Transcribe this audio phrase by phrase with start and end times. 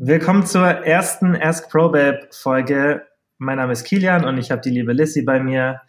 [0.00, 3.02] Willkommen zur ersten Ask Pro Babe Folge.
[3.38, 5.80] Mein Name ist Kilian und ich habe die liebe Lissy bei mir.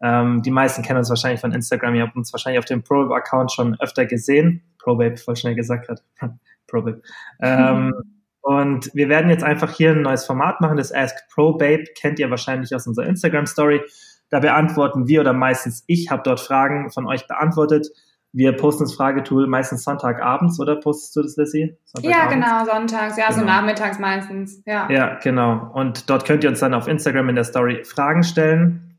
[0.00, 1.94] Ähm, die meisten kennen uns wahrscheinlich von Instagram.
[1.94, 4.62] Ihr habt uns wahrscheinlich auf dem Pro Account schon öfter gesehen.
[4.78, 6.00] Pro Babe, voll schnell gesagt gerade.
[6.66, 7.02] Pro Babe.
[7.42, 7.92] Ähm,
[8.40, 10.78] und wir werden jetzt einfach hier ein neues Format machen.
[10.78, 13.82] Das Ask Pro Babe kennt ihr wahrscheinlich aus unserer Instagram Story.
[14.30, 17.88] Da beantworten wir oder meistens ich habe dort Fragen von euch beantwortet
[18.32, 21.76] wir posten das Fragetool meistens Sonntagabends, oder postest du das, Lissy?
[22.00, 23.40] Ja, genau, sonntags, ja, genau.
[23.40, 24.90] so nachmittags meistens, ja.
[24.90, 25.70] Ja, genau.
[25.72, 28.98] Und dort könnt ihr uns dann auf Instagram in der Story Fragen stellen.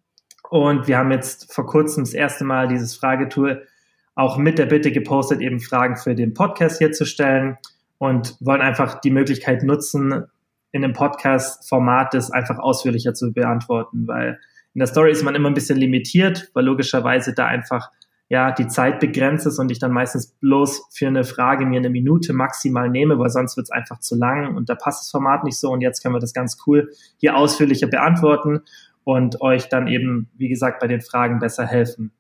[0.50, 3.68] Und wir haben jetzt vor kurzem das erste Mal dieses Fragetool
[4.16, 7.58] auch mit der Bitte gepostet, eben Fragen für den Podcast hier zu stellen
[8.00, 10.26] und wollen einfach die Möglichkeit nutzen,
[10.72, 14.40] in dem Podcast-Format das einfach ausführlicher zu beantworten, weil
[14.74, 17.92] in der Story ist man immer ein bisschen limitiert, weil logischerweise da einfach
[18.30, 21.90] ja, die Zeit begrenzt ist und ich dann meistens bloß für eine Frage mir eine
[21.90, 25.44] Minute maximal nehme, weil sonst wird es einfach zu lang und da passt das Format
[25.44, 28.62] nicht so und jetzt können wir das ganz cool hier ausführlicher beantworten
[29.04, 32.12] und euch dann eben, wie gesagt, bei den Fragen besser helfen.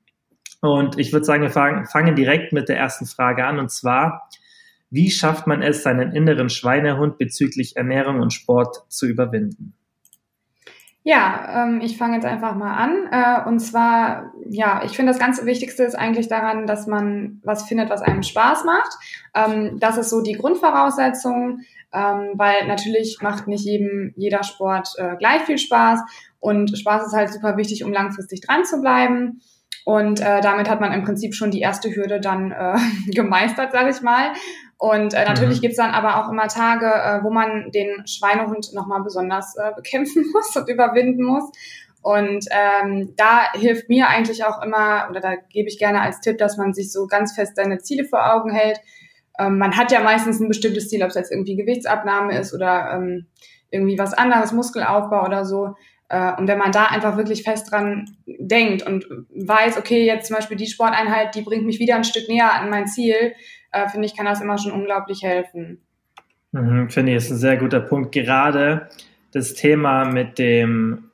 [0.61, 4.27] Und ich würde sagen, wir fangen direkt mit der ersten Frage an und zwar,
[4.89, 9.75] wie schafft man es, seinen inneren Schweinehund bezüglich Ernährung und Sport zu überwinden?
[11.03, 13.07] Ja, ähm, ich fange jetzt einfach mal an.
[13.11, 17.63] Äh, und zwar, ja, ich finde das ganz Wichtigste ist eigentlich daran, dass man was
[17.67, 18.91] findet, was einem Spaß macht.
[19.33, 21.61] Ähm, das ist so die Grundvoraussetzung,
[21.93, 26.01] ähm, weil natürlich macht nicht jedem jeder Sport äh, gleich viel Spaß.
[26.41, 29.41] Und Spaß ist halt super wichtig, um langfristig dran zu bleiben.
[29.89, 32.77] Und äh, damit hat man im Prinzip schon die erste Hürde dann äh,
[33.11, 34.33] gemeistert, sage ich mal.
[34.77, 35.61] Und äh, natürlich mhm.
[35.61, 40.25] gibt's dann aber auch immer Tage, äh, wo man den Schweinehund nochmal besonders äh, bekämpfen
[40.31, 41.49] muss und überwinden muss.
[42.03, 46.37] Und ähm, da hilft mir eigentlich auch immer, oder da gebe ich gerne als Tipp,
[46.37, 48.79] dass man sich so ganz fest seine Ziele vor Augen hält.
[49.39, 52.93] Ähm, man hat ja meistens ein bestimmtes Ziel, ob es jetzt irgendwie Gewichtsabnahme ist oder
[52.93, 53.25] ähm,
[53.71, 55.73] irgendwie was anderes, Muskelaufbau oder so.
[56.09, 60.35] Äh, und wenn man da einfach wirklich fest dran denkt und weiß, okay, jetzt zum
[60.35, 63.33] Beispiel die Sporteinheit, die bringt mich wieder ein Stück näher an mein Ziel,
[63.71, 65.81] äh, finde ich, kann das immer schon unglaublich helfen.
[66.51, 68.11] Mhm, finde ich, ist ein sehr guter Punkt.
[68.11, 68.89] Gerade
[69.31, 71.11] das Thema mit dem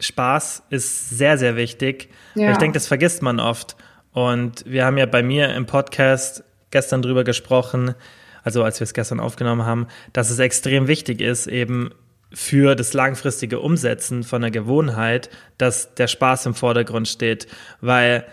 [0.00, 2.08] Spaß ist sehr, sehr wichtig.
[2.34, 2.50] Ja.
[2.50, 3.76] Ich denke, das vergisst man oft.
[4.12, 7.94] Und wir haben ja bei mir im Podcast gestern drüber gesprochen,
[8.42, 11.90] also als wir es gestern aufgenommen haben, dass es extrem wichtig ist, eben
[12.32, 17.46] für das langfristige Umsetzen von einer Gewohnheit, dass der Spaß im Vordergrund steht.
[17.80, 18.26] Weil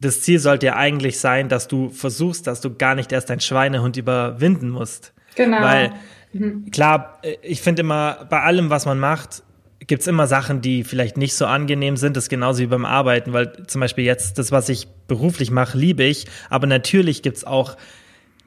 [0.00, 3.40] das Ziel sollte ja eigentlich sein, dass du versuchst, dass du gar nicht erst dein
[3.40, 5.12] Schweinehund überwinden musst.
[5.34, 5.60] Genau.
[5.60, 5.92] Weil,
[6.32, 6.70] mhm.
[6.70, 9.42] klar, ich finde immer, bei allem, was man macht,
[9.86, 12.16] gibt es immer Sachen, die vielleicht nicht so angenehm sind.
[12.16, 15.78] Das ist genauso wie beim Arbeiten, weil zum Beispiel jetzt das, was ich beruflich mache,
[15.78, 16.26] liebe ich.
[16.50, 17.76] Aber natürlich gibt es auch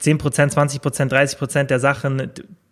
[0.02, 2.32] 10%, 20%, 30% der Sachen,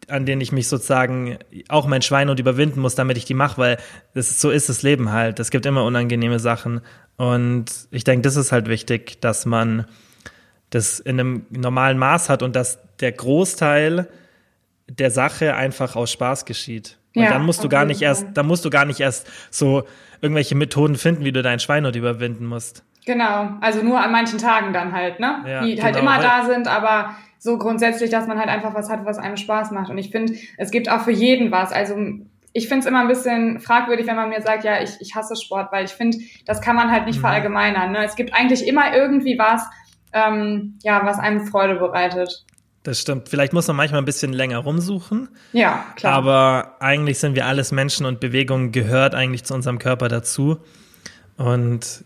[0.09, 1.37] an denen ich mich sozusagen
[1.67, 3.77] auch mein Schweinehund überwinden muss, damit ich die mache, weil
[4.13, 5.39] ist, so ist das Leben halt.
[5.39, 6.81] Es gibt immer unangenehme Sachen.
[7.17, 9.85] Und ich denke, das ist halt wichtig, dass man
[10.69, 14.07] das in einem normalen Maß hat und dass der Großteil
[14.87, 16.97] der Sache einfach aus Spaß geschieht.
[17.15, 19.83] Und ja, dann musst du gar nicht erst, dann musst du gar nicht erst so
[20.21, 22.83] irgendwelche Methoden finden, wie du deinen Schweinhund überwinden musst.
[23.05, 25.43] Genau, also nur an manchen Tagen dann halt, ne?
[25.47, 28.89] Ja, die halt genau, immer da sind, aber so grundsätzlich, dass man halt einfach was
[28.89, 29.89] hat, was einem Spaß macht.
[29.89, 31.71] Und ich finde, es gibt auch für jeden was.
[31.71, 31.95] Also
[32.51, 35.35] ich finde es immer ein bisschen fragwürdig, wenn man mir sagt, ja, ich, ich hasse
[35.35, 37.21] Sport, weil ich finde, das kann man halt nicht mhm.
[37.21, 37.91] verallgemeinern.
[37.91, 38.03] Ne?
[38.03, 39.63] Es gibt eigentlich immer irgendwie was,
[40.11, 42.45] ähm, ja, was einem Freude bereitet.
[42.83, 43.29] Das stimmt.
[43.29, 45.29] Vielleicht muss man manchmal ein bisschen länger rumsuchen.
[45.53, 46.13] Ja, klar.
[46.13, 50.57] Aber eigentlich sind wir alles Menschen und Bewegung gehört eigentlich zu unserem Körper dazu.
[51.37, 52.03] Und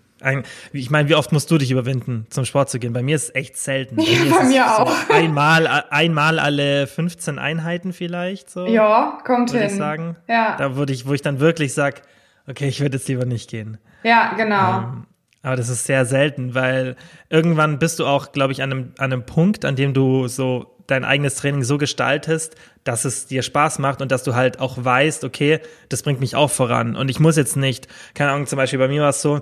[0.71, 2.93] ich meine, wie oft musst du dich überwinden, zum Sport zu gehen?
[2.93, 3.97] Bei mir ist es echt selten.
[3.97, 4.89] Bei ja, mir, bei mir auch.
[4.89, 8.65] So einmal, einmal alle 15 Einheiten vielleicht so.
[8.65, 9.63] Ja, kommt hin.
[9.63, 10.15] Ich sagen.
[10.27, 10.55] Ja.
[10.57, 12.01] Da würde ich, wo ich dann wirklich sage,
[12.47, 13.77] okay, ich würde jetzt lieber nicht gehen.
[14.03, 14.77] Ja, genau.
[14.79, 15.05] Ähm,
[15.41, 16.95] aber das ist sehr selten, weil
[17.29, 20.73] irgendwann bist du auch, glaube ich, an einem, an einem Punkt, an dem du so
[20.87, 24.83] dein eigenes Training so gestaltest, dass es dir Spaß macht und dass du halt auch
[24.83, 25.59] weißt, okay,
[25.89, 26.95] das bringt mich auch voran.
[26.95, 29.41] Und ich muss jetzt nicht, keine Ahnung, zum Beispiel bei mir war es so,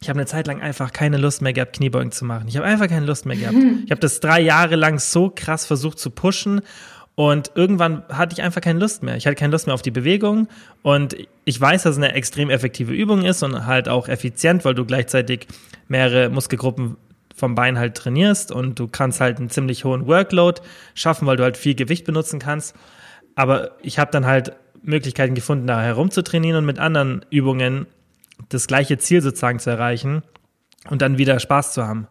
[0.00, 2.48] ich habe eine Zeit lang einfach keine Lust mehr gehabt, Kniebeugen zu machen.
[2.48, 3.56] Ich habe einfach keine Lust mehr gehabt.
[3.84, 6.60] Ich habe das drei Jahre lang so krass versucht zu pushen
[7.14, 9.16] und irgendwann hatte ich einfach keine Lust mehr.
[9.16, 10.48] Ich hatte keine Lust mehr auf die Bewegung
[10.82, 14.74] und ich weiß, dass es eine extrem effektive Übung ist und halt auch effizient, weil
[14.74, 15.46] du gleichzeitig
[15.88, 16.98] mehrere Muskelgruppen
[17.34, 20.60] vom Bein halt trainierst und du kannst halt einen ziemlich hohen Workload
[20.94, 22.76] schaffen, weil du halt viel Gewicht benutzen kannst.
[23.34, 24.52] Aber ich habe dann halt
[24.82, 27.86] Möglichkeiten gefunden, da herumzutrainieren und mit anderen Übungen
[28.48, 30.22] das gleiche Ziel sozusagen zu erreichen
[30.88, 32.06] und dann wieder Spaß zu haben.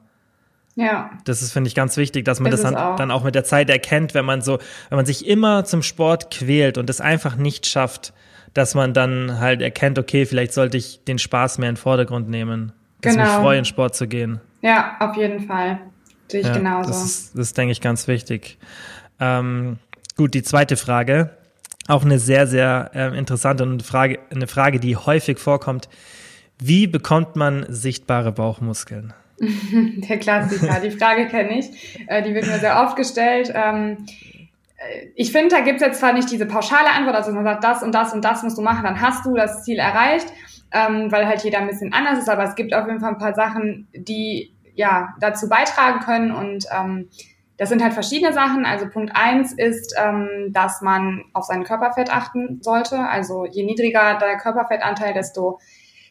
[0.75, 1.10] Ja.
[1.24, 2.95] Das ist, finde ich, ganz wichtig, dass man ist das dann auch.
[2.98, 6.31] dann auch mit der Zeit erkennt, wenn man so, wenn man sich immer zum Sport
[6.31, 8.13] quält und es einfach nicht schafft,
[8.54, 12.30] dass man dann halt erkennt, okay, vielleicht sollte ich den Spaß mehr in den Vordergrund
[12.30, 12.74] nehmen.
[13.01, 13.25] Dass genau.
[13.25, 14.42] mich freue, in Sport zu gehen.
[14.62, 15.80] Ja, auf jeden Fall.
[16.28, 16.89] Sehe ich ja, genauso.
[16.89, 18.57] Das ist, das ist, denke ich, ganz wichtig.
[19.19, 19.78] Ähm,
[20.18, 21.31] gut, die zweite Frage.
[21.88, 25.88] Auch eine sehr, sehr äh, interessante und Frage, eine Frage, die häufig vorkommt.
[26.58, 29.14] Wie bekommt man sichtbare Bauchmuskeln?
[29.40, 32.00] Der Klassiker, die Frage kenne ich.
[32.08, 33.52] Äh, die wird mir sehr oft gestellt.
[33.54, 34.06] Ähm,
[34.78, 37.64] äh, ich finde, da gibt es jetzt zwar nicht diese pauschale Antwort, also man sagt,
[37.64, 40.28] das und das und das musst du machen, dann hast du das Ziel erreicht,
[40.72, 43.18] ähm, weil halt jeder ein bisschen anders ist, aber es gibt auf jeden Fall ein
[43.18, 47.10] paar Sachen, die ja dazu beitragen können und ähm,
[47.57, 48.66] das sind halt verschiedene Sachen.
[48.66, 53.00] Also Punkt eins ist, ähm, dass man auf seinen Körperfett achten sollte.
[53.00, 55.60] Also je niedriger der Körperfettanteil, desto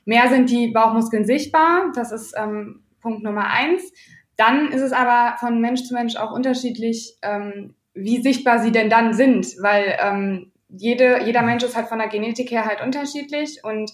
[0.05, 1.93] mehr sind die Bauchmuskeln sichtbar.
[1.95, 3.93] Das ist ähm, Punkt Nummer eins.
[4.37, 8.91] Dann ist es aber von Mensch zu Mensch auch unterschiedlich, ähm, wie sichtbar sie denn
[8.91, 13.61] dann sind, weil ähm, jede, jeder Mensch ist halt von der Genetik her halt unterschiedlich
[13.63, 13.93] und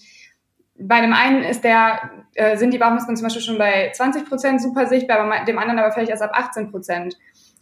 [0.83, 4.63] bei dem einen ist der, äh, sind die Bauchmuskeln zum Beispiel schon bei 20 Prozent
[4.63, 7.17] super sichtbar, bei dem anderen aber vielleicht erst ab 18 Prozent.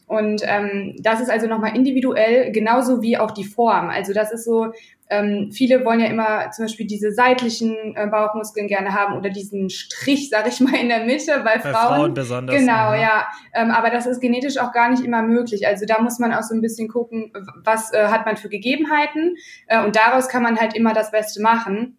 [0.09, 3.91] Und ähm, das ist also nochmal individuell, genauso wie auch die Form.
[3.91, 4.73] Also das ist so,
[5.11, 9.69] ähm, viele wollen ja immer zum Beispiel diese seitlichen äh, Bauchmuskeln gerne haben oder diesen
[9.69, 11.97] Strich, sag ich mal, in der Mitte bei, bei Frauen.
[11.97, 12.57] Frauen besonders.
[12.57, 13.01] Genau, ja.
[13.01, 13.29] ja.
[13.53, 15.67] Ähm, aber das ist genetisch auch gar nicht immer möglich.
[15.67, 17.31] Also da muss man auch so ein bisschen gucken,
[17.65, 19.37] was äh, hat man für Gegebenheiten.
[19.67, 21.99] Äh, und daraus kann man halt immer das Beste machen.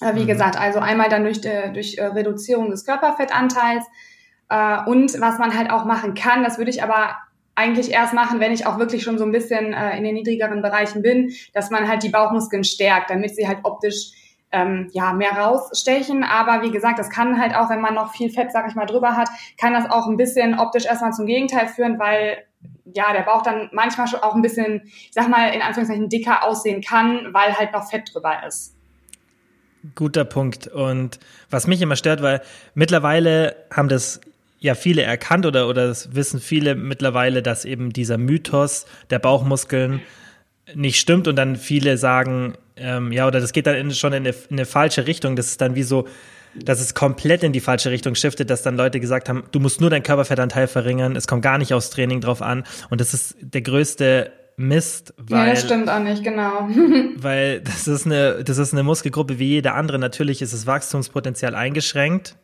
[0.00, 0.26] Äh, wie mhm.
[0.26, 3.84] gesagt, also einmal dann durch, äh, durch äh, Reduzierung des Körperfettanteils.
[4.48, 7.16] Äh, und was man halt auch machen kann, das würde ich aber
[7.54, 10.62] eigentlich erst machen, wenn ich auch wirklich schon so ein bisschen äh, in den niedrigeren
[10.62, 14.12] Bereichen bin, dass man halt die Bauchmuskeln stärkt, damit sie halt optisch
[14.50, 16.24] ähm, ja mehr rausstechen.
[16.24, 18.86] Aber wie gesagt, das kann halt auch, wenn man noch viel Fett, sag ich mal,
[18.86, 19.28] drüber hat,
[19.58, 22.38] kann das auch ein bisschen optisch erstmal zum Gegenteil führen, weil
[22.94, 26.44] ja der Bauch dann manchmal schon auch ein bisschen, ich sag mal, in Anführungszeichen dicker
[26.44, 28.74] aussehen kann, weil halt noch Fett drüber ist.
[29.94, 30.66] Guter Punkt.
[30.66, 31.18] Und
[31.50, 32.40] was mich immer stört, weil
[32.74, 34.20] mittlerweile haben das
[34.64, 40.00] ja viele erkannt oder, oder das wissen viele mittlerweile, dass eben dieser Mythos der Bauchmuskeln
[40.74, 44.26] nicht stimmt und dann viele sagen, ähm, ja, oder das geht dann in, schon in
[44.26, 45.36] eine, in eine falsche Richtung.
[45.36, 46.08] Das ist dann wie so,
[46.54, 49.82] dass es komplett in die falsche Richtung shiftet, dass dann Leute gesagt haben, du musst
[49.82, 52.64] nur deinen Körperfettanteil verringern, es kommt gar nicht aufs Training drauf an.
[52.88, 55.46] Und das ist der größte Mist, weil.
[55.46, 56.70] Ja, das stimmt auch nicht, genau.
[57.16, 59.98] weil das ist eine, das ist eine Muskelgruppe wie jede andere.
[59.98, 62.36] Natürlich ist das Wachstumspotenzial eingeschränkt,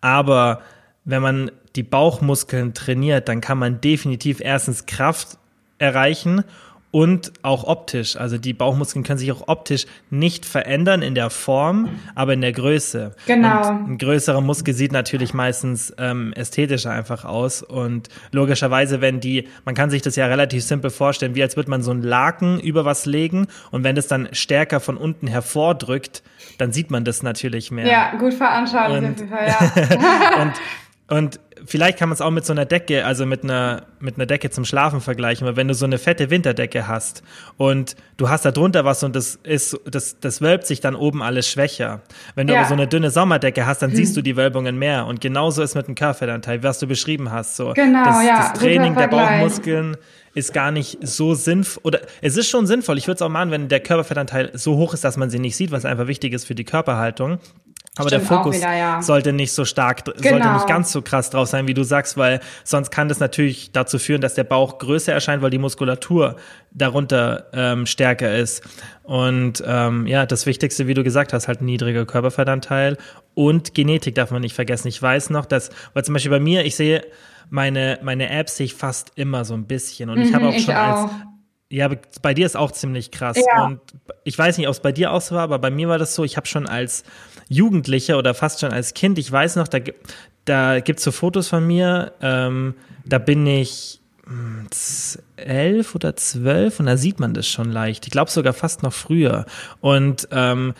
[0.00, 0.62] aber
[1.08, 5.38] wenn man die Bauchmuskeln trainiert, dann kann man definitiv erstens Kraft
[5.78, 6.44] erreichen
[6.90, 8.16] und auch optisch.
[8.16, 12.52] Also die Bauchmuskeln können sich auch optisch nicht verändern in der Form, aber in der
[12.52, 13.14] Größe.
[13.26, 13.68] Genau.
[13.68, 17.62] Und ein größerer Muskel sieht natürlich meistens ähm, ästhetischer einfach aus.
[17.62, 21.70] Und logischerweise, wenn die, man kann sich das ja relativ simpel vorstellen, wie als würde
[21.70, 26.22] man so einen Laken über was legen und wenn das dann stärker von unten hervordrückt,
[26.58, 27.86] dann sieht man das natürlich mehr.
[27.86, 30.42] Ja, gut veranschaulicht auf ja.
[30.42, 30.52] und
[31.08, 34.26] und vielleicht kann man es auch mit so einer Decke, also mit einer, mit einer
[34.26, 37.22] Decke zum Schlafen vergleichen, weil wenn du so eine fette Winterdecke hast
[37.56, 41.22] und du hast da drunter was und das ist, das, das wölbt sich dann oben
[41.22, 42.02] alles schwächer.
[42.34, 42.60] Wenn du ja.
[42.60, 43.96] aber so eine dünne Sommerdecke hast, dann hm.
[43.96, 45.06] siehst du die Wölbungen mehr.
[45.06, 47.56] Und genauso ist mit dem Körperfettanteil, was du beschrieben hast.
[47.56, 47.72] So.
[47.72, 48.50] Genau, das, ja.
[48.50, 49.96] Das Training der Bauchmuskeln
[50.34, 52.98] ist gar nicht so sinnvoll, oder es ist schon sinnvoll.
[52.98, 55.56] Ich würde es auch machen, wenn der Körperfettanteil so hoch ist, dass man sie nicht
[55.56, 57.38] sieht, was einfach wichtig ist für die Körperhaltung.
[57.98, 59.02] Aber Stimmt der Fokus wieder, ja.
[59.02, 60.20] sollte nicht so stark, genau.
[60.20, 63.72] sollte nicht ganz so krass drauf sein, wie du sagst, weil sonst kann das natürlich
[63.72, 66.36] dazu führen, dass der Bauch größer erscheint, weil die Muskulatur
[66.70, 68.62] darunter ähm, stärker ist.
[69.02, 72.96] Und ähm, ja, das Wichtigste, wie du gesagt hast, halt ein niedriger Körperfettanteil
[73.34, 74.88] und Genetik darf man nicht vergessen.
[74.88, 77.04] Ich weiß noch, dass, weil zum Beispiel bei mir, ich sehe
[77.50, 80.10] meine, meine Apps sehe ich fast immer so ein bisschen.
[80.10, 81.02] Und ich habe mhm, auch schon auch.
[81.02, 81.10] als
[81.70, 81.90] ja,
[82.22, 83.36] bei dir ist auch ziemlich krass.
[83.36, 83.66] Ja.
[83.66, 83.80] Und
[84.24, 86.14] ich weiß nicht, ob es bei dir auch so war, aber bei mir war das
[86.14, 87.04] so, ich habe schon als
[87.48, 89.78] Jugendlicher oder fast schon als Kind, ich weiß noch, da,
[90.44, 94.66] da gibt es so Fotos von mir, ähm, da bin ich hm,
[95.36, 98.06] elf oder zwölf und da sieht man das schon leicht.
[98.06, 99.44] Ich glaube sogar fast noch früher.
[99.80, 100.74] Und ähm,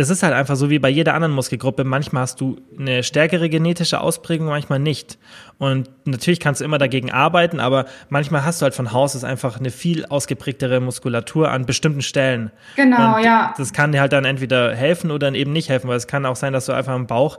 [0.00, 1.84] das ist halt einfach so wie bei jeder anderen Muskelgruppe.
[1.84, 5.18] Manchmal hast du eine stärkere genetische Ausprägung, manchmal nicht.
[5.58, 9.24] Und natürlich kannst du immer dagegen arbeiten, aber manchmal hast du halt von Haus aus
[9.24, 12.50] einfach eine viel ausgeprägtere Muskulatur an bestimmten Stellen.
[12.76, 13.52] Genau, Und ja.
[13.58, 16.24] Das kann dir halt dann entweder helfen oder dann eben nicht helfen, weil es kann
[16.24, 17.38] auch sein, dass du einfach im Bauch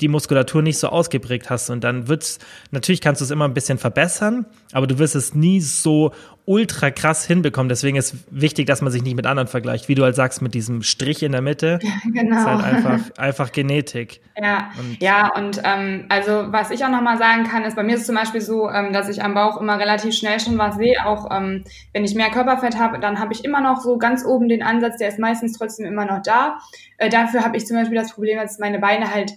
[0.00, 1.70] die Muskulatur nicht so ausgeprägt hast.
[1.70, 2.38] Und dann wird's,
[2.70, 6.12] natürlich kannst du es immer ein bisschen verbessern, aber du wirst es nie so
[6.46, 7.68] ultra krass hinbekommen.
[7.68, 9.88] Deswegen ist wichtig, dass man sich nicht mit anderen vergleicht.
[9.88, 11.78] Wie du halt sagst, mit diesem Strich in der Mitte.
[12.12, 12.38] genau.
[12.38, 14.20] Ist halt einfach, einfach Genetik.
[14.36, 17.94] Ja, und, ja, und ähm, also was ich auch nochmal sagen kann, ist, bei mir
[17.94, 20.76] ist es zum Beispiel so, ähm, dass ich am Bauch immer relativ schnell schon was
[20.76, 20.96] sehe.
[21.06, 24.48] Auch ähm, wenn ich mehr Körperfett habe, dann habe ich immer noch so ganz oben
[24.48, 26.58] den Ansatz, der ist meistens trotzdem immer noch da.
[26.98, 29.34] Äh, dafür habe ich zum Beispiel das Problem, dass meine Beine halt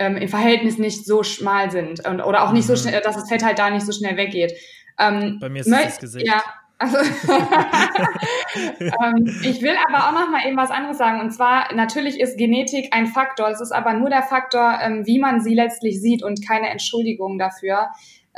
[0.00, 2.74] ähm, im Verhältnis nicht so schmal sind und, oder auch nicht mhm.
[2.74, 4.52] so schnell, dass das Fett halt da nicht so schnell weggeht.
[4.98, 6.26] Ähm, Bei mir ist es das Gesicht.
[6.26, 6.42] Ja,
[6.78, 6.96] also
[8.56, 11.20] ähm, ich will aber auch noch mal eben was anderes sagen.
[11.20, 13.50] Und zwar, natürlich ist Genetik ein Faktor.
[13.50, 17.38] Es ist aber nur der Faktor, ähm, wie man sie letztlich sieht und keine Entschuldigung
[17.38, 17.90] dafür,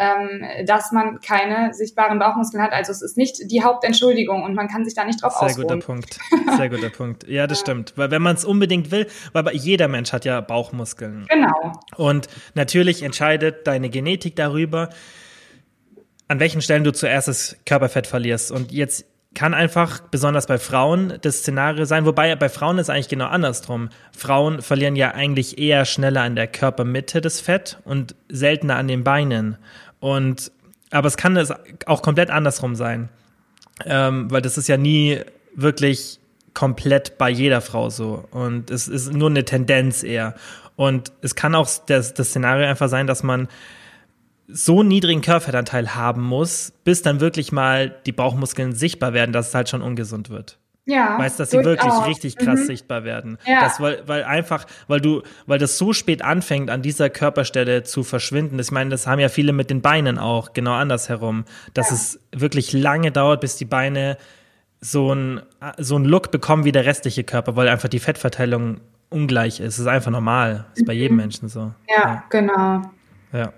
[0.03, 2.73] ähm, dass man keine sichtbaren Bauchmuskeln hat.
[2.73, 5.69] Also es ist nicht die Hauptentschuldigung und man kann sich da nicht drauf Sehr ausruhen.
[5.69, 6.19] guter Punkt.
[6.57, 7.29] Sehr guter Punkt.
[7.29, 7.93] Ja, das stimmt.
[7.97, 11.27] Weil wenn man es unbedingt will, weil jeder Mensch hat ja Bauchmuskeln.
[11.29, 11.73] Genau.
[11.97, 14.91] Und natürlich entscheidet deine Genetik darüber,
[16.27, 18.51] an welchen Stellen du zuerst das Körperfett verlierst.
[18.51, 19.05] Und jetzt
[19.35, 23.89] kann einfach, besonders bei Frauen, das Szenario sein, wobei bei Frauen ist eigentlich genau andersrum.
[24.17, 29.05] Frauen verlieren ja eigentlich eher schneller an der Körpermitte das Fett und seltener an den
[29.05, 29.57] Beinen.
[30.03, 30.51] Und
[30.91, 31.53] aber es kann es
[31.87, 33.09] auch komplett andersrum sein.
[33.87, 35.21] Ähm, weil das ist ja nie
[35.55, 36.19] wirklich
[36.55, 38.25] komplett bei jeder Frau so.
[38.33, 40.35] Und es ist nur eine Tendenz eher.
[40.75, 43.47] Und es kann auch das, das Szenario einfach sein, dass man
[44.49, 49.55] so niedrigen Körperfettanteil haben muss, bis dann wirklich mal die Bauchmuskeln sichtbar werden, dass es
[49.55, 50.59] halt schon ungesund wird.
[50.85, 51.17] Ja.
[51.19, 52.09] Weißt, dass sie wirklich auch.
[52.09, 52.67] richtig krass mhm.
[52.67, 53.39] sichtbar werden.
[53.47, 53.61] Ja.
[53.61, 58.03] Das, weil, weil einfach, weil du, weil das so spät anfängt, an dieser Körperstelle zu
[58.03, 58.59] verschwinden.
[58.59, 61.97] Ich meine, das haben ja viele mit den Beinen auch, genau andersherum, dass ja.
[61.97, 64.17] es wirklich lange dauert, bis die Beine
[64.81, 65.41] so ein,
[65.79, 69.79] so ein Look bekommen wie der restliche Körper, weil einfach die Fettverteilung ungleich ist.
[69.79, 70.65] Das ist einfach normal.
[70.71, 71.23] Das ist bei jedem mhm.
[71.23, 71.73] Menschen so.
[71.89, 72.25] Ja, ja.
[72.29, 72.83] genau.
[73.33, 73.53] Ja.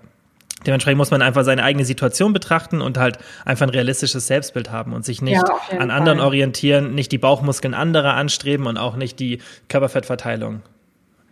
[0.65, 4.93] Dementsprechend muss man einfach seine eigene Situation betrachten und halt einfach ein realistisches Selbstbild haben
[4.93, 6.27] und sich nicht ja, an anderen Fall.
[6.27, 10.61] orientieren, nicht die Bauchmuskeln anderer anstreben und auch nicht die Körperfettverteilung.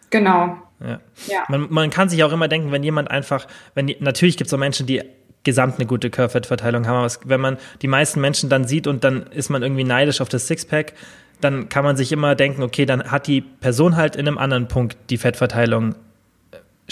[0.09, 0.57] Genau.
[0.79, 0.99] Ja.
[1.27, 1.43] ja.
[1.47, 4.59] Man, man kann sich auch immer denken, wenn jemand einfach, wenn natürlich gibt es auch
[4.59, 5.01] Menschen, die
[5.43, 9.27] gesamt eine gute Körperfettverteilung haben, aber wenn man die meisten Menschen dann sieht und dann
[9.27, 10.93] ist man irgendwie neidisch auf das Sixpack,
[11.41, 14.67] dann kann man sich immer denken, okay, dann hat die Person halt in einem anderen
[14.67, 15.95] Punkt die Fettverteilung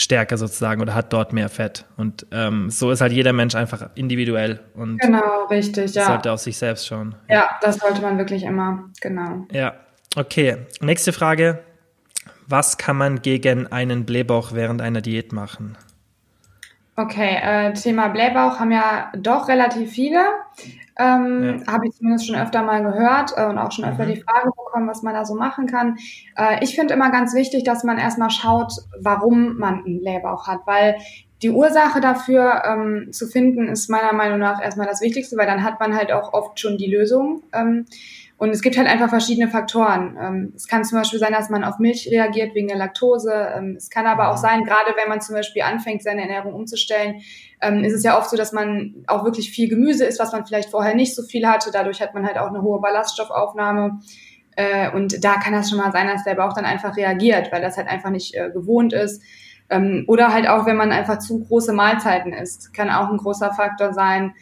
[0.01, 1.86] stärker sozusagen oder hat dort mehr Fett.
[1.98, 6.05] Und ähm, so ist halt jeder Mensch einfach individuell und genau, richtig, ja.
[6.05, 7.15] sollte auf sich selbst schauen.
[7.29, 7.36] Ja.
[7.36, 9.46] ja, das sollte man wirklich immer, genau.
[9.51, 9.74] Ja,
[10.15, 10.58] okay.
[10.79, 11.60] Nächste Frage.
[12.48, 15.77] Was kann man gegen einen Blähbauch während einer Diät machen?
[16.95, 20.19] Okay, äh, Thema Blähbauch haben ja doch relativ viele.
[21.00, 21.74] Ähm, ja.
[21.74, 24.10] Habe ich zumindest schon öfter mal gehört äh, und auch schon öfter mhm.
[24.10, 25.98] die Frage bekommen, was man da so machen kann.
[26.38, 30.60] Äh, ich finde immer ganz wichtig, dass man erstmal schaut, warum man einen Blähbauch hat,
[30.65, 30.98] weil
[31.41, 35.63] die Ursache dafür ähm, zu finden, ist meiner Meinung nach erstmal das Wichtigste, weil dann
[35.63, 37.41] hat man halt auch oft schon die Lösung.
[37.51, 37.86] Ähm,
[38.41, 40.17] und es gibt halt einfach verschiedene Faktoren.
[40.19, 43.31] Ähm, es kann zum Beispiel sein, dass man auf Milch reagiert wegen der Laktose.
[43.31, 44.41] Ähm, es kann aber auch mhm.
[44.41, 47.21] sein, gerade wenn man zum Beispiel anfängt, seine Ernährung umzustellen,
[47.62, 50.43] ähm, ist es ja oft so, dass man auch wirklich viel Gemüse isst, was man
[50.43, 51.69] vielleicht vorher nicht so viel hatte.
[51.71, 54.00] Dadurch hat man halt auch eine hohe Ballaststoffaufnahme.
[54.55, 57.62] Äh, und da kann das schon mal sein, dass der Bauch dann einfach reagiert, weil
[57.62, 59.21] das halt einfach nicht äh, gewohnt ist.
[60.07, 63.93] oder halt auch, wenn man einfach zu große Mahlzeiten isst, kann auch ein großer Faktor
[63.93, 64.33] sein.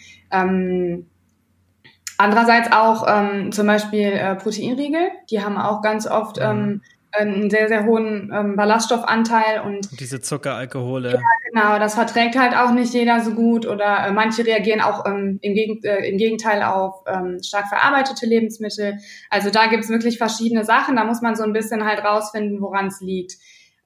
[2.19, 6.43] Andererseits auch ähm, zum Beispiel äh, Proteinriegel, die haben auch ganz oft mhm.
[6.43, 6.81] ähm,
[7.13, 11.13] einen sehr, sehr hohen ähm, Ballaststoffanteil und diese Zuckeralkohole.
[11.13, 15.05] Ja, genau, das verträgt halt auch nicht jeder so gut oder äh, manche reagieren auch
[15.05, 18.97] ähm, im, Gegen äh, im Gegenteil auf ähm, stark verarbeitete Lebensmittel.
[19.29, 22.88] Also da gibt's wirklich verschiedene Sachen, da muss man so ein bisschen halt rausfinden, woran
[22.88, 23.38] es liegt.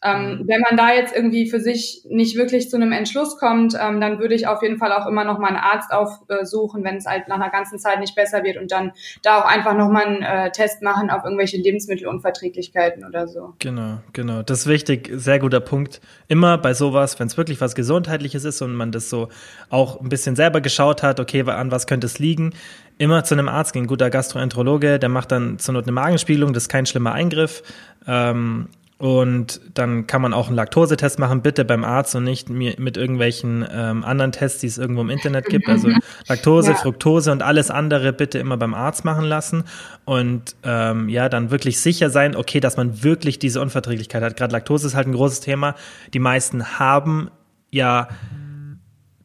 [0.03, 0.47] Ähm, mhm.
[0.47, 4.19] wenn man da jetzt irgendwie für sich nicht wirklich zu einem Entschluss kommt, ähm, dann
[4.19, 7.27] würde ich auf jeden Fall auch immer noch mal einen Arzt aufsuchen, wenn es halt
[7.27, 8.91] nach einer ganzen Zeit nicht besser wird und dann
[9.21, 13.53] da auch einfach noch mal einen äh, Test machen auf irgendwelche Lebensmittelunverträglichkeiten oder so.
[13.59, 14.41] Genau, genau.
[14.41, 16.01] Das ist wichtig, sehr guter Punkt.
[16.27, 19.29] Immer bei sowas, wenn es wirklich was Gesundheitliches ist und man das so
[19.69, 22.53] auch ein bisschen selber geschaut hat, okay, an was könnte es liegen,
[22.97, 26.63] immer zu einem Arzt gehen, guter Gastroenterologe, der macht dann zur Not eine Magenspiegelung, das
[26.63, 27.63] ist kein schlimmer Eingriff.
[28.07, 28.67] Ähm,
[29.03, 33.67] und dann kann man auch einen Laktosetest machen, bitte beim Arzt und nicht mit irgendwelchen
[33.69, 35.67] ähm, anderen Tests, die es irgendwo im Internet gibt.
[35.67, 35.89] Also
[36.29, 36.77] Laktose, ja.
[36.77, 39.65] Fructose und alles andere bitte immer beim Arzt machen lassen.
[40.05, 44.37] Und ähm, ja, dann wirklich sicher sein, okay, dass man wirklich diese Unverträglichkeit hat.
[44.37, 45.75] Gerade Laktose ist halt ein großes Thema.
[46.13, 47.29] Die meisten haben
[47.71, 48.07] ja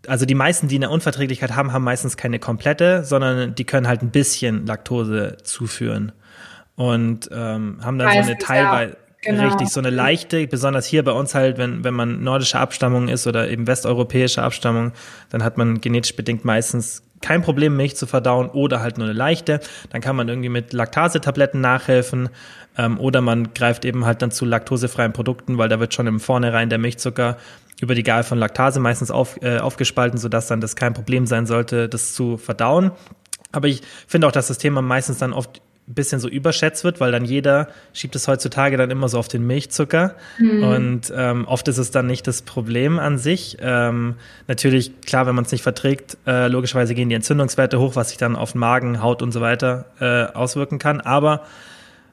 [0.08, 4.02] also die meisten, die eine Unverträglichkeit haben, haben meistens keine komplette, sondern die können halt
[4.02, 6.10] ein bisschen Laktose zuführen
[6.74, 9.48] und ähm, haben dann Meistens, so eine teilweise, Genau.
[9.48, 13.26] Richtig, so eine leichte, besonders hier bei uns halt, wenn, wenn man nordische Abstammung ist
[13.26, 14.92] oder eben westeuropäische Abstammung,
[15.30, 19.16] dann hat man genetisch bedingt meistens kein Problem, Milch zu verdauen oder halt nur eine
[19.16, 19.58] leichte.
[19.90, 22.28] Dann kann man irgendwie mit Laktasetabletten nachhelfen
[22.76, 26.20] ähm, oder man greift eben halt dann zu laktosefreien Produkten, weil da wird schon im
[26.20, 27.38] Vornherein der Milchzucker
[27.80, 31.46] über die Gabe von Laktase meistens auf, äh, aufgespalten, sodass dann das kein Problem sein
[31.46, 32.92] sollte, das zu verdauen.
[33.50, 35.60] Aber ich finde auch, dass das Thema meistens dann oft
[35.94, 39.46] bisschen so überschätzt wird, weil dann jeder schiebt es heutzutage dann immer so auf den
[39.46, 40.16] Milchzucker.
[40.38, 40.62] Mhm.
[40.62, 43.56] Und ähm, oft ist es dann nicht das Problem an sich.
[43.60, 44.16] Ähm,
[44.48, 48.18] natürlich, klar, wenn man es nicht verträgt, äh, logischerweise gehen die Entzündungswerte hoch, was sich
[48.18, 51.00] dann auf Magen, Haut und so weiter äh, auswirken kann.
[51.00, 51.42] Aber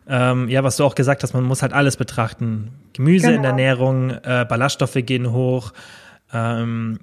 [0.07, 2.71] ähm, ja, was du auch gesagt hast, man muss halt alles betrachten.
[2.93, 3.37] Gemüse genau.
[3.37, 3.55] in der.
[3.55, 5.71] Ernährung, äh, Ballaststoffe gehen hoch,
[6.33, 6.99] ähm,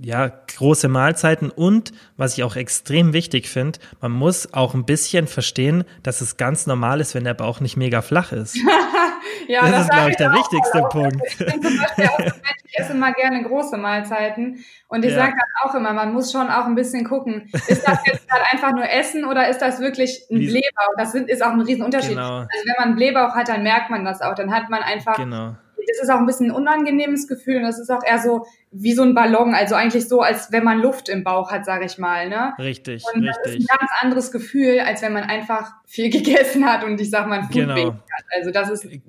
[0.00, 5.26] ja, große Mahlzeiten und was ich auch extrem wichtig finde, man muss auch ein bisschen
[5.26, 8.56] verstehen, dass es ganz normal ist, wenn der Bauch nicht mega flach ist.
[9.48, 10.88] ja, das, das ist, glaube ich, der wichtigste auch.
[10.88, 11.16] Punkt.
[11.26, 15.18] Ich, bin zum Beispiel auch Mensch, ich esse immer gerne große Mahlzeiten und ich ja.
[15.18, 18.44] sage dann auch immer, man muss schon auch ein bisschen gucken, ist das jetzt gerade
[18.50, 20.94] einfach nur Essen oder ist das wirklich ein Blähbauch?
[20.96, 22.10] Das ist auch ein Riesenunterschied.
[22.10, 22.38] Genau.
[22.38, 24.34] Also wenn man einen Blähbauch hat, dann merkt man das auch.
[24.34, 25.54] Dann hat man einfach genau
[25.86, 28.92] das ist auch ein bisschen ein unangenehmes Gefühl und das ist auch eher so wie
[28.92, 31.98] so ein Ballon, also eigentlich so, als wenn man Luft im Bauch hat, sage ich
[31.98, 32.28] mal.
[32.28, 32.54] Ne?
[32.58, 33.60] Richtig, und das richtig.
[33.60, 37.26] ist ein ganz anderes Gefühl, als wenn man einfach viel gegessen hat und ich sag
[37.26, 37.92] mal, Food genau.
[37.94, 38.24] hat.
[38.36, 39.02] Also das ist ein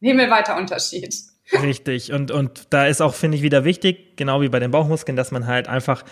[0.00, 1.14] himmelweiter Unterschied.
[1.62, 2.12] Richtig.
[2.12, 5.30] Und, und da ist auch, finde ich, wieder wichtig, genau wie bei den Bauchmuskeln, dass
[5.30, 6.04] man halt einfach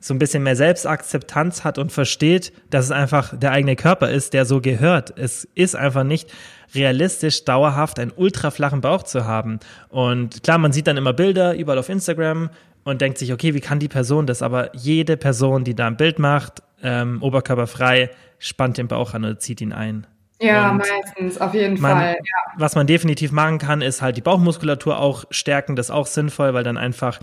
[0.00, 4.34] so ein bisschen mehr Selbstakzeptanz hat und versteht, dass es einfach der eigene Körper ist,
[4.34, 5.12] der so gehört.
[5.16, 6.30] Es ist einfach nicht
[6.74, 9.60] realistisch dauerhaft einen ultraflachen Bauch zu haben.
[9.88, 12.50] Und klar, man sieht dann immer Bilder überall auf Instagram
[12.84, 14.42] und denkt sich, okay, wie kann die Person das?
[14.42, 19.38] Aber jede Person, die da ein Bild macht, ähm, oberkörperfrei, spannt den Bauch an oder
[19.38, 20.06] zieht ihn ein.
[20.40, 22.16] Ja, und meistens, auf jeden man, Fall.
[22.18, 22.52] Ja.
[22.58, 26.52] Was man definitiv machen kann, ist halt die Bauchmuskulatur auch stärken, das ist auch sinnvoll,
[26.52, 27.20] weil dann einfach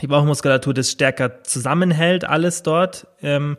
[0.00, 3.06] die Bauchmuskulatur das stärker zusammenhält, alles dort.
[3.22, 3.56] Ähm,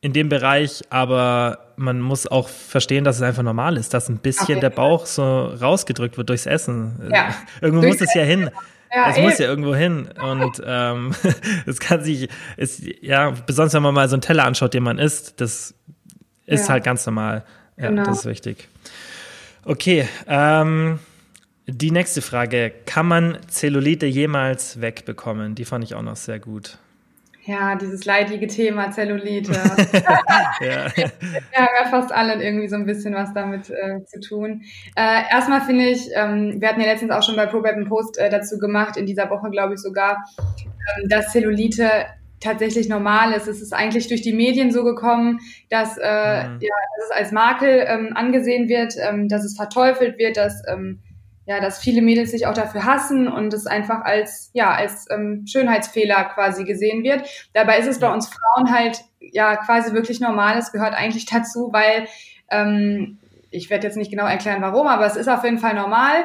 [0.00, 4.18] in dem Bereich, aber man muss auch verstehen, dass es einfach normal ist, dass ein
[4.18, 7.10] bisschen der Bauch so rausgedrückt wird durchs Essen.
[7.12, 7.34] Ja.
[7.60, 8.50] Irgendwo muss es ja hin.
[8.94, 10.08] Ja, es muss ja irgendwo hin.
[10.22, 11.14] Und ähm,
[11.66, 14.98] es kann sich, ist, ja, besonders wenn man mal so einen Teller anschaut, den man
[14.98, 15.74] isst, das
[16.46, 16.74] ist ja.
[16.74, 17.44] halt ganz normal.
[17.76, 18.04] Ja, genau.
[18.04, 18.68] das ist wichtig.
[19.64, 21.00] Okay, ähm,
[21.68, 22.72] die nächste Frage.
[22.86, 25.54] Kann man Zellulite jemals wegbekommen?
[25.54, 26.78] Die fand ich auch noch sehr gut.
[27.44, 29.52] Ja, dieses leidige Thema Zellulite.
[30.60, 30.86] ja.
[30.96, 31.04] Wir
[31.56, 34.62] haben ja fast alle irgendwie so ein bisschen was damit äh, zu tun.
[34.96, 38.18] Äh, erstmal finde ich, ähm, wir hatten ja letztens auch schon bei ProBab einen Post
[38.18, 41.90] äh, dazu gemacht, in dieser Woche glaube ich sogar, ähm, dass Zellulite
[42.40, 43.46] tatsächlich normal ist.
[43.46, 46.58] Es ist eigentlich durch die Medien so gekommen, dass, äh, mhm.
[46.60, 51.00] ja, dass es als Makel ähm, angesehen wird, ähm, dass es verteufelt wird, dass ähm,
[51.48, 55.46] ja, dass viele Mädels sich auch dafür hassen und es einfach als, ja, als ähm,
[55.46, 57.26] Schönheitsfehler quasi gesehen wird.
[57.54, 60.58] Dabei ist es bei uns Frauen halt ja quasi wirklich normal.
[60.58, 62.06] Es gehört eigentlich dazu, weil
[62.50, 63.16] ähm,
[63.50, 66.24] ich werde jetzt nicht genau erklären, warum, aber es ist auf jeden Fall normal.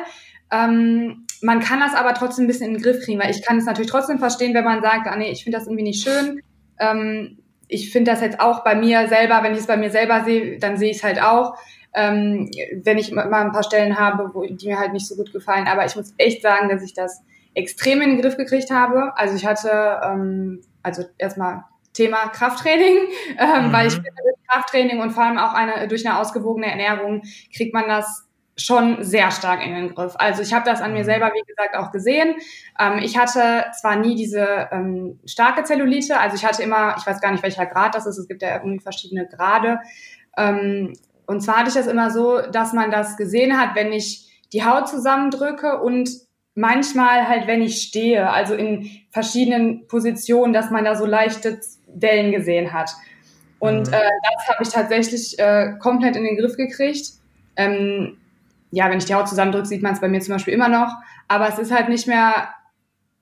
[0.51, 3.57] Ähm, man kann das aber trotzdem ein bisschen in den Griff kriegen, weil ich kann
[3.57, 6.41] es natürlich trotzdem verstehen, wenn man sagt, ah nee, ich finde das irgendwie nicht schön.
[6.79, 7.37] Ähm,
[7.69, 10.59] ich finde das jetzt auch bei mir selber, wenn ich es bei mir selber sehe,
[10.59, 11.55] dann sehe ich es halt auch
[11.93, 12.49] ähm,
[12.83, 15.67] wenn ich mal ein paar Stellen habe, wo die mir halt nicht so gut gefallen.
[15.67, 17.21] Aber ich muss echt sagen, dass ich das
[17.53, 19.15] extrem in den Griff gekriegt habe.
[19.15, 22.97] Also ich hatte, ähm, also erstmal Thema Krafttraining,
[23.37, 23.73] ähm, mhm.
[23.73, 27.21] weil ich finde, durch Krafttraining und vor allem auch eine, durch eine ausgewogene Ernährung
[27.55, 30.13] kriegt man das schon sehr stark in den Griff.
[30.17, 31.05] Also ich habe das an mir mhm.
[31.05, 32.35] selber, wie gesagt, auch gesehen.
[32.79, 37.19] Ähm, ich hatte zwar nie diese ähm, starke Zellulite, also ich hatte immer, ich weiß
[37.21, 39.79] gar nicht, welcher Grad das ist, es gibt ja irgendwie verschiedene Grade.
[40.37, 40.93] Ähm,
[41.25, 44.63] und zwar hatte ich das immer so, dass man das gesehen hat, wenn ich die
[44.63, 46.09] Haut zusammendrücke und
[46.55, 52.31] manchmal halt, wenn ich stehe, also in verschiedenen Positionen, dass man da so leichte Dellen
[52.31, 52.91] gesehen hat.
[53.59, 53.93] Und mhm.
[53.93, 57.13] äh, das habe ich tatsächlich äh, komplett in den Griff gekriegt.
[57.55, 58.17] Ähm,
[58.71, 60.93] ja, wenn ich die Haut zusammendrücke, sieht man es bei mir zum Beispiel immer noch.
[61.27, 62.49] Aber es ist halt nicht mehr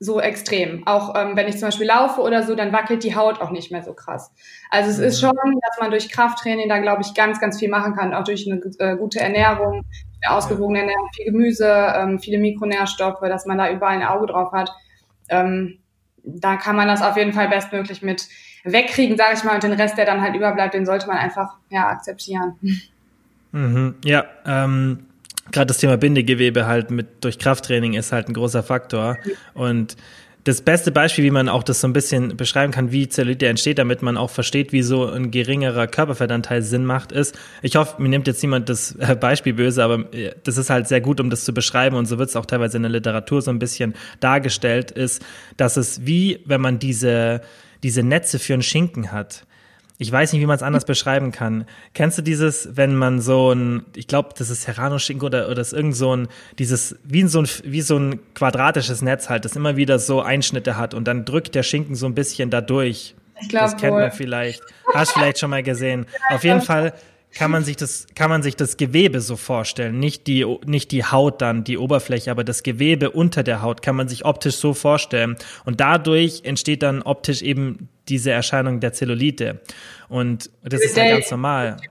[0.04, 0.86] so extrem.
[0.88, 3.72] Auch ähm, wenn ich zum Beispiel laufe oder so, dann wackelt die Haut auch nicht
[3.72, 4.34] mehr so krass.
[4.72, 5.04] Also es mhm.
[5.04, 8.16] ist schon, dass man durch Krafttraining da, glaube ich, ganz, ganz viel machen kann.
[8.16, 9.86] Auch durch eine äh, gute Ernährung,
[10.24, 14.52] eine ausgewogene Ernährung, viel Gemüse, ähm, viele Mikronährstoffe, dass man da überall ein Auge drauf
[14.54, 14.72] hat.
[15.30, 15.78] Ähm,
[16.24, 18.28] da kann man das auf jeden Fall bestmöglich mit
[18.64, 19.54] wegkriegen, sage ich mal.
[19.54, 22.58] Und den Rest, der dann halt überbleibt, den sollte man einfach ja akzeptieren.
[23.52, 23.96] Mhm.
[24.04, 25.11] Ja, ähm,
[25.52, 29.18] gerade das Thema Bindegewebe halt mit durch Krafttraining ist halt ein großer Faktor.
[29.54, 29.98] Und
[30.44, 33.78] das beste Beispiel, wie man auch das so ein bisschen beschreiben kann, wie Zellulite entsteht,
[33.78, 38.10] damit man auch versteht, wie so ein geringerer Körperfettanteil Sinn macht, ist, ich hoffe, mir
[38.10, 41.30] nimmt jetzt niemand das äh, Beispiel böse, aber äh, das ist halt sehr gut, um
[41.30, 43.94] das zu beschreiben und so wird es auch teilweise in der Literatur so ein bisschen
[44.20, 45.24] dargestellt, ist,
[45.58, 47.42] dass es wie, wenn man diese,
[47.84, 49.46] diese Netze für einen Schinken hat,
[50.02, 51.66] ich weiß nicht, wie man es anders beschreiben kann.
[51.94, 55.68] Kennst du dieses, wenn man so ein, ich glaube, das ist Serrano-Schinken oder, oder das
[55.68, 59.56] ist irgend so ein, dieses, wie so ein, wie so ein quadratisches Netz halt, das
[59.56, 63.14] immer wieder so Einschnitte hat und dann drückt der Schinken so ein bisschen da durch.
[63.42, 64.02] Ich glaube, das kennt wohl.
[64.02, 64.64] man vielleicht.
[64.92, 66.08] Hast vielleicht schon mal gesehen.
[66.32, 66.94] Auf jeden Fall
[67.34, 70.00] kann man sich das, kann man sich das Gewebe so vorstellen.
[70.00, 73.96] Nicht die, nicht die Haut dann, die Oberfläche, aber das Gewebe unter der Haut kann
[73.96, 75.38] man sich optisch so vorstellen.
[75.66, 79.62] Und dadurch entsteht dann optisch eben diese Erscheinung der Zellulite.
[80.10, 81.78] Und das ist ja ganz normal.
[81.82, 81.90] Ja.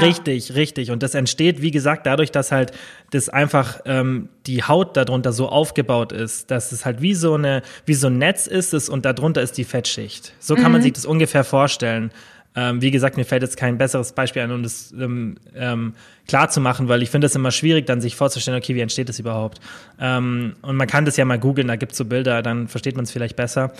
[0.00, 0.90] Richtig, richtig.
[0.90, 2.72] Und das entsteht, wie gesagt, dadurch, dass halt
[3.10, 7.62] das einfach ähm, die Haut darunter so aufgebaut ist, dass es halt wie so eine,
[7.86, 10.34] wie so ein Netz ist es und darunter ist die Fettschicht.
[10.38, 10.72] So kann mhm.
[10.72, 12.10] man sich das ungefähr vorstellen.
[12.56, 15.94] Ähm, wie gesagt, mir fällt jetzt kein besseres Beispiel ein, um das ähm, ähm,
[16.26, 19.10] klar zu machen, weil ich finde es immer schwierig, dann sich vorzustellen, okay, wie entsteht
[19.10, 19.60] das überhaupt?
[20.00, 22.96] Ähm, und man kann das ja mal googeln, da gibt es so Bilder, dann versteht
[22.96, 23.72] man es vielleicht besser.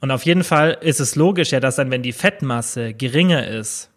[0.00, 3.90] Und auf jeden Fall ist es logisch ja, dass dann, wenn die Fettmasse geringer ist,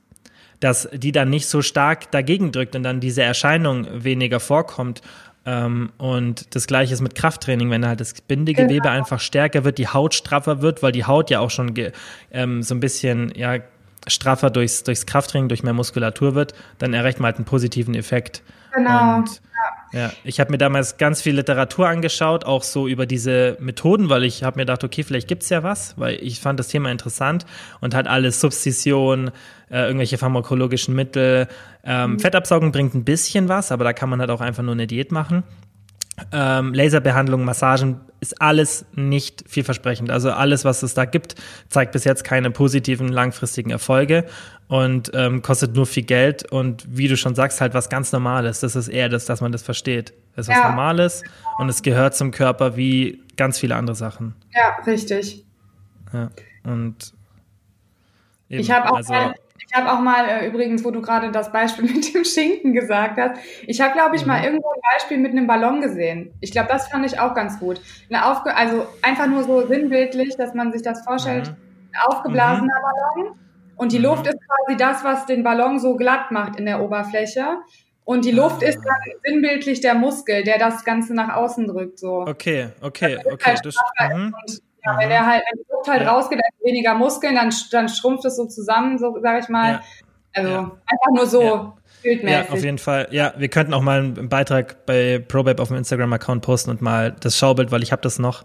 [0.60, 5.02] dass die dann nicht so stark dagegen drückt und dann diese Erscheinung weniger vorkommt.
[5.46, 8.90] Ähm, und das gleiche ist mit Krafttraining, wenn halt das Bindegewebe genau.
[8.90, 11.74] einfach stärker wird, die Haut straffer wird, weil die Haut ja auch schon
[12.32, 13.60] ähm, so ein bisschen ja
[14.08, 18.44] straffer durchs, durchs Krafttraining, durch mehr Muskulatur wird, dann erreicht man halt einen positiven Effekt.
[18.74, 19.18] Genau.
[19.18, 19.42] Und,
[19.94, 20.00] ja.
[20.00, 20.12] ja.
[20.24, 24.44] ich habe mir damals ganz viel Literatur angeschaut, auch so über diese Methoden, weil ich
[24.44, 27.46] habe mir gedacht, okay, vielleicht gibt's ja was, weil ich fand das Thema interessant
[27.82, 29.32] und halt alles Substitution,
[29.70, 31.48] äh, irgendwelche pharmakologischen Mittel.
[31.84, 32.20] Ähm, mhm.
[32.20, 35.12] Fettabsaugen bringt ein bisschen was, aber da kann man halt auch einfach nur eine Diät
[35.12, 35.44] machen
[36.32, 40.12] ähm, Laserbehandlung, Massagen ist alles nicht vielversprechend.
[40.12, 41.36] Also alles, was es da gibt,
[41.70, 44.26] zeigt bis jetzt keine positiven langfristigen Erfolge
[44.68, 48.60] und ähm, kostet nur viel Geld und wie du schon sagst, halt was ganz Normales.
[48.60, 50.14] Das ist eher das, dass man das versteht.
[50.36, 50.60] Es ist ja.
[50.60, 51.24] was Normales
[51.58, 54.36] und es gehört zum Körper wie ganz viele andere Sachen.
[54.54, 55.44] Ja, richtig.
[56.14, 56.30] Ja,
[56.64, 57.14] und
[58.50, 59.14] eben, ich habe auch also,
[59.68, 63.20] ich habe auch mal, äh, übrigens, wo du gerade das Beispiel mit dem Schinken gesagt
[63.20, 64.28] hast, ich habe, glaube ich, mhm.
[64.30, 66.34] mal irgendwo ein Beispiel mit einem Ballon gesehen.
[66.42, 67.82] Ich glaube, das fand ich auch ganz gut.
[68.12, 71.56] also einfach nur so sinnbildlich, dass man sich das vorstellt, mhm.
[71.94, 73.16] ein aufgeblasener mhm.
[73.16, 73.40] Ballon.
[73.76, 74.06] Und die mhm.
[74.06, 77.58] Luft ist quasi das, was den Ballon so glatt macht in der Oberfläche.
[78.06, 82.00] Und die Luft ist dann sinnbildlich der Muskel, der das Ganze nach außen drückt.
[82.00, 82.22] So.
[82.22, 83.46] Okay, okay, okay.
[83.46, 83.76] Halt das,
[84.14, 84.34] mhm.
[84.86, 86.12] Ja, wenn der halt, wenn die Luft halt ja.
[86.12, 89.72] rausgeht, dann weniger Muskeln, dann, dann schrumpft es so zusammen, so sage ich mal.
[89.72, 89.82] Ja.
[90.34, 90.60] Also ja.
[90.60, 91.74] einfach nur so.
[92.04, 93.08] Ja, auf jeden Fall.
[93.12, 97.16] Ja, wir könnten auch mal einen Beitrag bei ProBab auf dem Instagram-Account posten und mal
[97.22, 98.44] das Schaubild, weil ich habe das noch,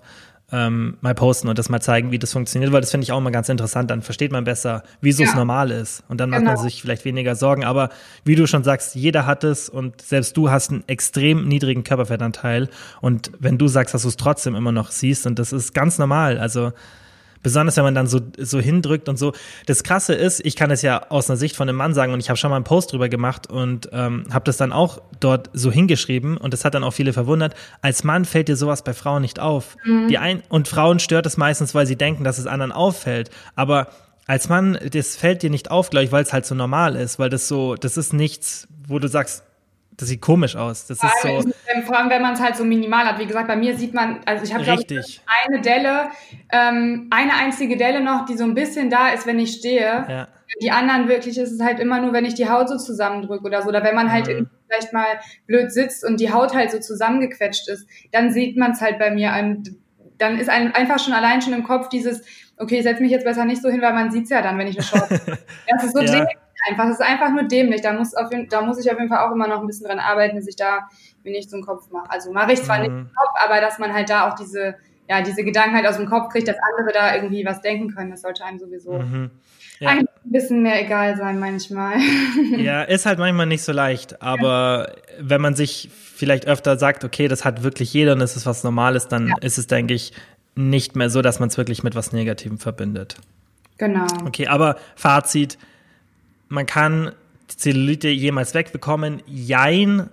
[0.50, 3.18] ähm, mal posten und das mal zeigen, wie das funktioniert, weil das finde ich auch
[3.18, 3.90] immer ganz interessant.
[3.90, 5.28] Dann versteht man besser, wieso ja.
[5.28, 6.04] es normal ist.
[6.08, 6.52] Und dann macht genau.
[6.52, 7.64] man sich vielleicht weniger Sorgen.
[7.64, 7.90] Aber
[8.24, 12.68] wie du schon sagst, jeder hat es und selbst du hast einen extrem niedrigen Körperfettanteil.
[13.02, 15.98] Und wenn du sagst, dass du es trotzdem immer noch siehst, und das ist ganz
[15.98, 16.38] normal.
[16.38, 16.72] Also
[17.42, 19.32] Besonders wenn man dann so, so hindrückt und so.
[19.66, 22.20] Das Krasse ist, ich kann es ja aus einer Sicht von einem Mann sagen und
[22.20, 25.50] ich habe schon mal einen Post drüber gemacht und ähm, habe das dann auch dort
[25.52, 27.54] so hingeschrieben und das hat dann auch viele verwundert.
[27.82, 29.76] Als Mann fällt dir sowas bei Frauen nicht auf.
[29.84, 30.08] Mhm.
[30.08, 33.30] Die ein und Frauen stört es meistens, weil sie denken, dass es anderen auffällt.
[33.54, 33.88] Aber
[34.26, 37.18] als Mann, das fällt dir nicht auf, glaube ich, weil es halt so normal ist,
[37.18, 39.42] weil das so, das ist nichts, wo du sagst,
[39.98, 40.86] das sieht komisch aus.
[40.86, 41.42] Das ist so.
[41.84, 43.18] Vor allem, wenn man es halt so minimal hat.
[43.18, 46.10] Wie gesagt, bei mir sieht man, also ich habe glaube ich eine Delle,
[46.52, 50.06] ähm, eine einzige Delle noch, die so ein bisschen da ist, wenn ich stehe.
[50.08, 50.28] Ja.
[50.62, 53.62] Die anderen wirklich ist es halt immer nur, wenn ich die Haut so zusammendrücke oder
[53.62, 53.68] so.
[53.68, 54.48] Oder wenn man halt mhm.
[54.68, 58.80] vielleicht mal blöd sitzt und die Haut halt so zusammengequetscht ist, dann sieht man es
[58.80, 59.32] halt bei mir.
[59.32, 59.64] an.
[60.18, 62.22] dann ist einem einfach schon allein schon im Kopf dieses,
[62.56, 64.58] okay, ich setze mich jetzt besser nicht so hin, weil man sieht es ja dann,
[64.58, 65.10] wenn ich eine Short.
[65.68, 66.28] das ist so ja
[66.68, 66.86] einfach.
[66.86, 67.82] Es ist einfach nur dämlich.
[67.82, 69.98] Da muss, auf, da muss ich auf jeden Fall auch immer noch ein bisschen dran
[69.98, 70.88] arbeiten, dass ich da
[71.24, 72.10] mir nicht so einen Kopf mache.
[72.10, 72.82] Also mache ich zwar mhm.
[72.82, 74.74] nicht im Kopf, aber dass man halt da auch diese,
[75.08, 78.10] ja, diese Gedanken halt aus dem Kopf kriegt, dass andere da irgendwie was denken können,
[78.10, 79.30] das sollte einem sowieso mhm.
[79.80, 79.90] ja.
[79.90, 81.94] ein bisschen mehr egal sein manchmal.
[82.56, 84.94] Ja, ist halt manchmal nicht so leicht, aber ja.
[85.20, 88.64] wenn man sich vielleicht öfter sagt, okay, das hat wirklich jeder und es ist was
[88.64, 89.34] Normales, dann ja.
[89.40, 90.12] ist es, denke ich,
[90.54, 93.16] nicht mehr so, dass man es wirklich mit was Negativem verbindet.
[93.78, 94.06] Genau.
[94.26, 95.56] Okay, aber Fazit,
[96.48, 97.12] man kann
[97.48, 99.22] Zellulite jemals wegbekommen.
[99.26, 100.10] Jein,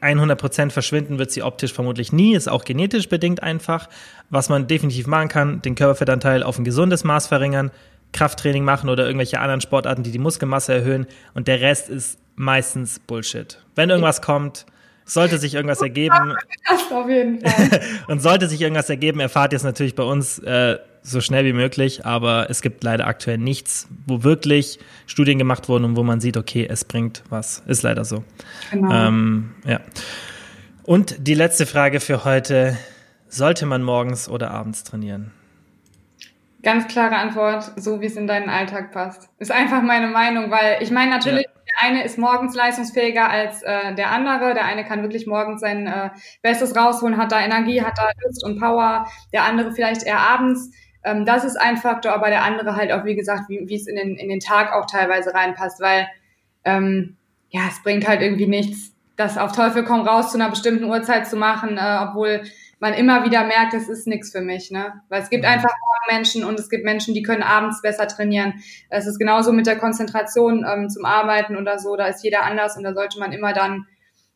[0.00, 3.88] 100% verschwinden wird sie optisch vermutlich nie, ist auch genetisch bedingt einfach.
[4.30, 7.70] Was man definitiv machen kann, den Körperfettanteil auf ein gesundes Maß verringern,
[8.12, 12.98] Krafttraining machen oder irgendwelche anderen Sportarten, die die Muskelmasse erhöhen und der Rest ist meistens
[12.98, 13.62] Bullshit.
[13.74, 14.66] Wenn irgendwas kommt,
[15.04, 16.34] sollte sich irgendwas ergeben.
[16.90, 17.80] Auf jeden Fall.
[18.08, 21.52] und sollte sich irgendwas ergeben, erfahrt ihr es natürlich bei uns äh, so schnell wie
[21.52, 22.04] möglich.
[22.04, 26.36] Aber es gibt leider aktuell nichts, wo wirklich Studien gemacht wurden und wo man sieht,
[26.36, 27.62] okay, es bringt was.
[27.66, 28.24] Ist leider so.
[28.70, 28.92] Genau.
[28.92, 29.80] Ähm, ja.
[30.84, 32.76] Und die letzte Frage für heute.
[33.32, 35.30] Sollte man morgens oder abends trainieren?
[36.64, 39.30] Ganz klare Antwort, so wie es in deinen Alltag passt.
[39.38, 41.62] Ist einfach meine Meinung, weil ich meine natürlich, ja.
[41.68, 44.52] der eine ist morgens leistungsfähiger als äh, der andere.
[44.52, 46.10] Der eine kann wirklich morgens sein äh,
[46.42, 49.06] Bestes rausholen, hat da Energie, hat da Lust und Power.
[49.32, 50.72] Der andere vielleicht eher abends.
[51.04, 53.86] Ähm, das ist ein Faktor, aber der andere halt auch, wie gesagt, wie, wie es
[53.86, 56.08] in den, in den Tag auch teilweise reinpasst, weil
[56.64, 57.16] ähm,
[57.48, 61.26] ja, es bringt halt irgendwie nichts, das auf Teufel komm raus zu einer bestimmten Uhrzeit
[61.26, 62.42] zu machen, äh, obwohl
[62.78, 65.02] man immer wieder merkt, es ist nichts für mich, ne?
[65.10, 65.50] Weil es gibt mhm.
[65.50, 65.70] einfach
[66.10, 68.54] Menschen und es gibt Menschen, die können abends besser trainieren.
[68.88, 72.76] Es ist genauso mit der Konzentration ähm, zum Arbeiten oder so, da ist jeder anders
[72.76, 73.86] und da sollte man immer dann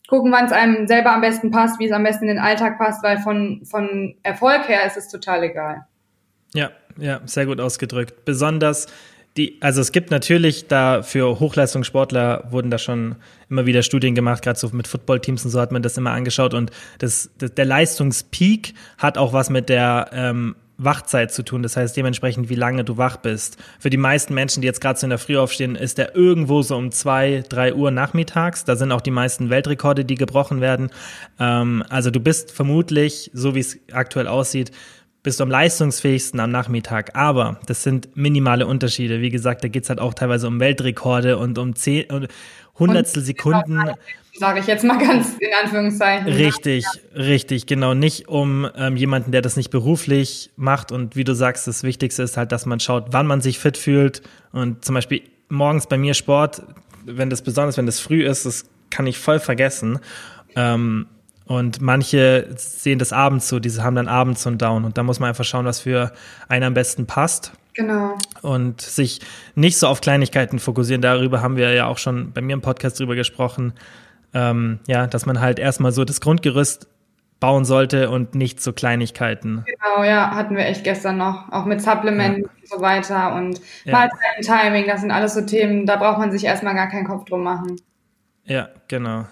[0.08, 2.78] gucken, wann es einem selber am besten passt, wie es am besten in den Alltag
[2.78, 5.86] passt, weil von, von Erfolg her ist es total egal.
[6.54, 8.24] Ja, ja, sehr gut ausgedrückt.
[8.24, 8.86] Besonders
[9.36, 13.16] die, also es gibt natürlich da für Hochleistungssportler wurden da schon
[13.50, 16.54] immer wieder Studien gemacht, gerade so mit Footballteams und so hat man das immer angeschaut
[16.54, 21.76] und das, das der Leistungspeak hat auch was mit der ähm, Wachzeit zu tun, das
[21.76, 23.58] heißt dementsprechend, wie lange du wach bist.
[23.78, 26.62] Für die meisten Menschen, die jetzt gerade so in der Früh aufstehen, ist der irgendwo
[26.62, 28.64] so um zwei, drei Uhr nachmittags.
[28.64, 30.90] Da sind auch die meisten Weltrekorde, die gebrochen werden.
[31.38, 34.72] Ähm, also du bist vermutlich, so wie es aktuell aussieht,
[35.24, 37.16] bist du am leistungsfähigsten am Nachmittag.
[37.16, 39.20] Aber das sind minimale Unterschiede.
[39.20, 42.28] Wie gesagt, da geht's halt auch teilweise um Weltrekorde und um zehn, und
[42.78, 43.80] Hundertstel Sekunden.
[44.34, 46.26] Sage ich jetzt mal ganz in Anführungszeichen.
[46.26, 47.20] Richtig, ja.
[47.22, 47.94] richtig, genau.
[47.94, 50.92] Nicht um ähm, jemanden, der das nicht beruflich macht.
[50.92, 53.78] Und wie du sagst, das Wichtigste ist halt, dass man schaut, wann man sich fit
[53.78, 54.22] fühlt.
[54.52, 56.62] Und zum Beispiel morgens bei mir Sport,
[57.06, 60.00] wenn das besonders, wenn das früh ist, das kann ich voll vergessen.
[60.54, 61.06] Ähm,
[61.46, 64.84] und manche sehen das abends so, diese haben dann abends so einen Down.
[64.84, 66.12] Und da muss man einfach schauen, was für
[66.48, 67.52] einen am besten passt.
[67.74, 68.16] Genau.
[68.40, 69.20] Und sich
[69.54, 71.02] nicht so auf Kleinigkeiten fokussieren.
[71.02, 73.74] Darüber haben wir ja auch schon bei mir im Podcast drüber gesprochen.
[74.32, 76.88] Ähm, ja, dass man halt erstmal so das Grundgerüst
[77.40, 79.64] bauen sollte und nicht so Kleinigkeiten.
[79.66, 81.52] Genau, ja, hatten wir echt gestern noch.
[81.52, 82.48] Auch mit Supplementen ja.
[82.48, 84.08] und so weiter und ja.
[84.40, 87.42] Timing, das sind alles so Themen, da braucht man sich erstmal gar keinen Kopf drum
[87.42, 87.76] machen.
[88.44, 89.26] Ja, genau.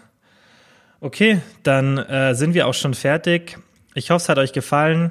[1.02, 3.58] Okay, dann äh, sind wir auch schon fertig.
[3.92, 5.10] Ich hoffe, es hat euch gefallen.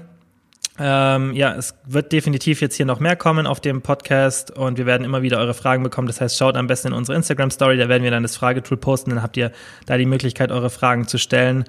[0.79, 4.85] Ähm, ja, es wird definitiv jetzt hier noch mehr kommen auf dem Podcast und wir
[4.85, 6.07] werden immer wieder eure Fragen bekommen.
[6.07, 9.09] Das heißt, schaut am besten in unsere Instagram-Story, da werden wir dann das Fragetool posten,
[9.09, 9.51] dann habt ihr
[9.85, 11.65] da die Möglichkeit, eure Fragen zu stellen.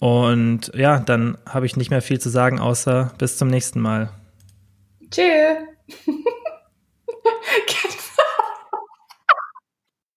[0.00, 4.10] Und ja, dann habe ich nicht mehr viel zu sagen, außer bis zum nächsten Mal.
[5.10, 6.04] Tschüss.